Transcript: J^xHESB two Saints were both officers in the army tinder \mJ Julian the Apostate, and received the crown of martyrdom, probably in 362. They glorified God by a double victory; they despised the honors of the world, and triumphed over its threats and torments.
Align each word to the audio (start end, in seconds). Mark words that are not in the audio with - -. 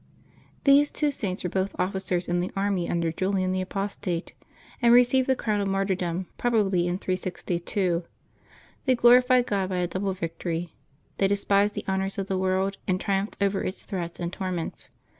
J^xHESB 0.65 0.93
two 0.93 1.11
Saints 1.11 1.43
were 1.43 1.49
both 1.51 1.75
officers 1.77 2.27
in 2.27 2.39
the 2.39 2.49
army 2.55 2.87
tinder 2.87 3.11
\mJ 3.11 3.17
Julian 3.17 3.51
the 3.51 3.61
Apostate, 3.61 4.33
and 4.81 4.91
received 4.95 5.29
the 5.29 5.35
crown 5.35 5.61
of 5.61 5.67
martyrdom, 5.67 6.25
probably 6.39 6.87
in 6.87 6.97
362. 6.97 8.03
They 8.85 8.95
glorified 8.95 9.45
God 9.45 9.69
by 9.69 9.77
a 9.77 9.85
double 9.85 10.13
victory; 10.13 10.73
they 11.19 11.27
despised 11.27 11.75
the 11.75 11.85
honors 11.87 12.17
of 12.17 12.25
the 12.25 12.39
world, 12.39 12.77
and 12.87 12.99
triumphed 12.99 13.37
over 13.39 13.63
its 13.63 13.83
threats 13.83 14.19
and 14.19 14.33
torments. 14.33 14.89